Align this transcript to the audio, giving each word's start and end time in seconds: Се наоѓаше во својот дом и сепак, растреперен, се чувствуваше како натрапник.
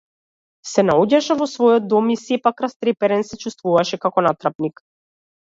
Се 0.69 0.83
наоѓаше 0.89 1.37
во 1.41 1.47
својот 1.51 1.85
дом 1.91 2.09
и 2.15 2.15
сепак, 2.21 2.65
растреперен, 2.67 3.23
се 3.29 3.41
чувствуваше 3.45 4.01
како 4.09 4.27
натрапник. 4.31 4.85